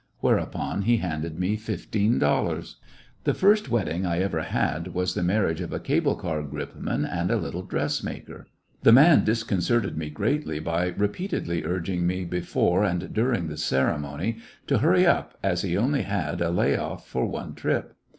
[0.19, 2.77] Whereupon he handed me fifteen dollars.
[2.79, 6.15] // never The first wedding I ever had was the mar riage of a cable
[6.15, 8.47] car gripman and a little dress maker.
[8.81, 14.79] The man disconcerted me greatly by repeatedly urging me before and during the ceremony to
[14.79, 17.95] hurry up, as he only had a lay off for one trip.